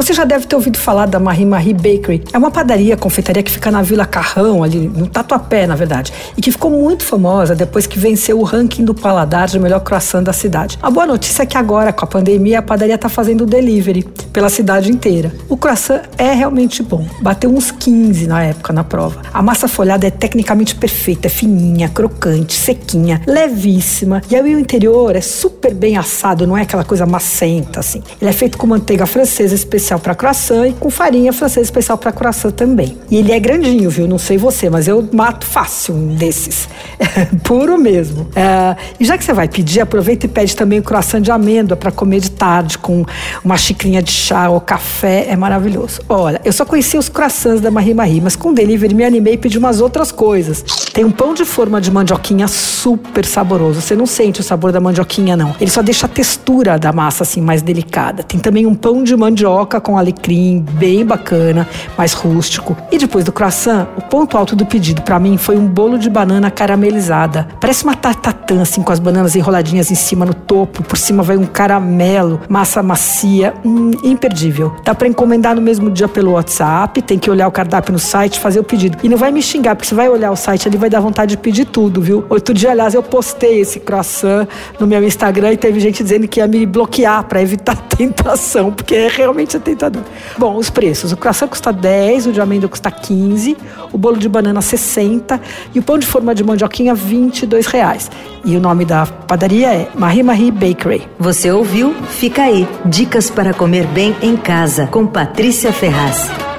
Você 0.00 0.14
já 0.14 0.24
deve 0.24 0.46
ter 0.46 0.56
ouvido 0.56 0.78
falar 0.78 1.04
da 1.04 1.20
Marie 1.20 1.44
Marie 1.44 1.74
Bakery. 1.74 2.24
É 2.32 2.38
uma 2.38 2.50
padaria, 2.50 2.96
confeitaria 2.96 3.42
que 3.42 3.50
fica 3.50 3.70
na 3.70 3.82
Vila 3.82 4.06
Carrão, 4.06 4.64
ali 4.64 4.88
no 4.88 5.06
Tatuapé, 5.06 5.66
na 5.66 5.76
verdade, 5.76 6.10
e 6.38 6.40
que 6.40 6.50
ficou 6.50 6.70
muito 6.70 7.04
famosa 7.04 7.54
depois 7.54 7.86
que 7.86 7.98
venceu 7.98 8.40
o 8.40 8.42
ranking 8.42 8.82
do 8.82 8.94
paladar 8.94 9.46
de 9.46 9.58
melhor 9.58 9.80
croissant 9.80 10.22
da 10.22 10.32
cidade. 10.32 10.78
A 10.80 10.90
boa 10.90 11.06
notícia 11.06 11.42
é 11.42 11.46
que 11.46 11.58
agora, 11.58 11.92
com 11.92 12.02
a 12.02 12.08
pandemia, 12.08 12.60
a 12.60 12.62
padaria 12.62 12.94
está 12.94 13.10
fazendo 13.10 13.44
delivery 13.44 14.02
pela 14.32 14.48
cidade 14.48 14.90
inteira. 14.90 15.34
O 15.50 15.56
croissant 15.58 16.00
é 16.16 16.32
realmente 16.32 16.82
bom. 16.82 17.06
Bateu 17.20 17.50
uns 17.50 17.70
15 17.70 18.26
na 18.26 18.42
época 18.42 18.72
na 18.72 18.82
prova. 18.82 19.20
A 19.34 19.42
massa 19.42 19.68
folhada 19.68 20.06
é 20.06 20.10
tecnicamente 20.10 20.76
perfeita, 20.76 21.26
é 21.26 21.30
fininha, 21.30 21.90
crocante, 21.90 22.54
sequinha, 22.54 23.20
levíssima. 23.26 24.22
E 24.30 24.34
aí 24.34 24.54
o 24.54 24.58
interior 24.58 25.14
é 25.14 25.20
super 25.20 25.74
bem 25.74 25.98
assado, 25.98 26.46
não 26.46 26.56
é 26.56 26.62
aquela 26.62 26.84
coisa 26.84 27.04
macenta 27.04 27.80
assim. 27.80 28.02
Ele 28.18 28.30
é 28.30 28.32
feito 28.32 28.56
com 28.56 28.66
manteiga 28.66 29.04
francesa 29.04 29.54
especial 29.54 29.89
para 29.98 30.14
croissant 30.14 30.68
e 30.68 30.72
com 30.72 30.90
farinha 30.90 31.32
francesa 31.32 31.62
especial 31.62 31.98
para 31.98 32.12
croissant 32.12 32.52
também. 32.52 32.96
E 33.10 33.16
ele 33.16 33.32
é 33.32 33.40
grandinho, 33.40 33.90
viu? 33.90 34.06
Não 34.06 34.18
sei 34.18 34.38
você, 34.38 34.70
mas 34.70 34.86
eu 34.86 35.06
mato 35.12 35.44
fácil 35.44 35.94
um 35.94 36.14
desses. 36.14 36.68
Puro 37.42 37.78
mesmo. 37.78 38.28
É, 38.36 38.76
e 38.98 39.04
já 39.04 39.16
que 39.16 39.24
você 39.24 39.32
vai 39.32 39.48
pedir, 39.48 39.80
aproveita 39.80 40.26
e 40.26 40.28
pede 40.28 40.54
também 40.54 40.78
o 40.78 40.82
croissant 40.82 41.20
de 41.20 41.30
amêndoa 41.30 41.76
para 41.76 41.90
comer 41.90 42.20
de 42.20 42.30
tarde 42.30 42.78
com 42.78 43.04
uma 43.44 43.56
xicrinha 43.56 44.02
de 44.02 44.12
chá 44.12 44.48
ou 44.48 44.60
café. 44.60 45.26
É 45.28 45.36
maravilhoso. 45.36 46.00
Olha, 46.08 46.40
eu 46.44 46.52
só 46.52 46.64
conheci 46.64 46.96
os 46.96 47.08
croissants 47.08 47.60
da 47.60 47.70
Marie 47.70 47.94
Marie, 47.94 48.20
mas 48.20 48.36
com 48.36 48.52
delivery 48.52 48.94
me 48.94 49.04
animei 49.04 49.34
e 49.34 49.38
pedi 49.38 49.58
umas 49.58 49.80
outras 49.80 50.12
coisas. 50.12 50.62
Tem 50.92 51.04
um 51.04 51.10
pão 51.10 51.34
de 51.34 51.44
forma 51.44 51.80
de 51.80 51.90
mandioquinha 51.90 52.46
super 52.48 53.24
saboroso. 53.24 53.80
Você 53.80 53.96
não 53.96 54.06
sente 54.06 54.40
o 54.40 54.42
sabor 54.42 54.72
da 54.72 54.80
mandioquinha, 54.80 55.36
não. 55.36 55.54
Ele 55.60 55.70
só 55.70 55.82
deixa 55.82 56.06
a 56.06 56.08
textura 56.08 56.78
da 56.78 56.92
massa 56.92 57.22
assim 57.22 57.40
mais 57.40 57.62
delicada. 57.62 58.22
Tem 58.22 58.38
também 58.38 58.66
um 58.66 58.74
pão 58.74 59.02
de 59.02 59.16
mandioca 59.16 59.79
com 59.80 59.96
alecrim, 59.96 60.64
bem 60.72 61.04
bacana, 61.04 61.66
mais 61.96 62.12
rústico. 62.12 62.76
E 62.90 62.98
depois 62.98 63.24
do 63.24 63.32
croissant, 63.32 63.86
o 63.96 64.02
ponto 64.02 64.36
alto 64.36 64.54
do 64.54 64.66
pedido 64.66 65.02
para 65.02 65.18
mim 65.18 65.36
foi 65.36 65.56
um 65.56 65.66
bolo 65.66 65.98
de 65.98 66.08
banana 66.08 66.50
caramelizada. 66.50 67.48
Parece 67.60 67.84
uma 67.84 67.94
tartatã, 67.94 68.62
assim, 68.62 68.82
com 68.82 68.92
as 68.92 68.98
bananas 68.98 69.34
enroladinhas 69.36 69.90
em 69.90 69.94
cima 69.94 70.24
no 70.24 70.34
topo. 70.34 70.82
Por 70.82 70.96
cima 70.96 71.22
vai 71.22 71.36
um 71.36 71.46
caramelo, 71.46 72.40
massa 72.48 72.82
macia, 72.82 73.54
hum, 73.64 73.90
imperdível. 74.02 74.74
Dá 74.84 74.94
para 74.94 75.08
encomendar 75.08 75.54
no 75.54 75.62
mesmo 75.62 75.90
dia 75.90 76.08
pelo 76.08 76.32
WhatsApp, 76.32 77.02
tem 77.02 77.18
que 77.18 77.30
olhar 77.30 77.48
o 77.48 77.52
cardápio 77.52 77.92
no 77.92 77.98
site, 77.98 78.38
fazer 78.38 78.60
o 78.60 78.64
pedido. 78.64 78.98
E 79.02 79.08
não 79.08 79.16
vai 79.16 79.30
me 79.30 79.42
xingar, 79.42 79.74
porque 79.76 79.88
você 79.88 79.94
vai 79.94 80.08
olhar 80.08 80.30
o 80.30 80.36
site 80.36 80.68
ali, 80.68 80.76
vai 80.76 80.90
dar 80.90 81.00
vontade 81.00 81.30
de 81.30 81.36
pedir 81.36 81.66
tudo, 81.66 82.00
viu? 82.00 82.24
Outro 82.28 82.54
dia, 82.54 82.70
aliás, 82.70 82.94
eu 82.94 83.02
postei 83.02 83.60
esse 83.60 83.80
croissant 83.80 84.46
no 84.78 84.86
meu 84.86 85.02
Instagram 85.04 85.52
e 85.52 85.56
teve 85.56 85.80
gente 85.80 86.02
dizendo 86.02 86.26
que 86.26 86.40
ia 86.40 86.46
me 86.46 86.66
bloquear 86.66 87.24
para 87.24 87.42
evitar 87.42 87.76
tentação, 87.96 88.72
porque 88.72 88.94
é 88.94 89.08
realmente 89.08 89.58
tentador. 89.60 90.02
Bom, 90.38 90.56
os 90.56 90.70
preços. 90.70 91.12
O 91.12 91.16
croissant 91.16 91.48
custa 91.48 91.72
10, 91.72 92.26
o 92.26 92.32
de 92.32 92.40
amêndoa 92.40 92.68
custa 92.68 92.90
15, 92.90 93.56
o 93.92 93.98
bolo 93.98 94.16
de 94.16 94.28
banana 94.28 94.60
60 94.60 95.40
e 95.74 95.78
o 95.78 95.82
pão 95.82 95.98
de 95.98 96.06
forma 96.06 96.34
de 96.34 96.42
mandioquinha 96.42 96.94
22 96.94 97.66
reais. 97.66 98.10
E 98.44 98.56
o 98.56 98.60
nome 98.60 98.84
da 98.84 99.06
padaria 99.06 99.68
é 99.68 99.88
Marie 99.94 100.22
Marie 100.22 100.50
Bakery. 100.50 101.06
Você 101.18 101.50
ouviu? 101.50 101.94
Fica 102.08 102.42
aí. 102.42 102.66
Dicas 102.84 103.30
para 103.30 103.52
comer 103.54 103.86
bem 103.86 104.16
em 104.22 104.36
casa 104.36 104.86
com 104.86 105.06
Patrícia 105.06 105.72
Ferraz. 105.72 106.49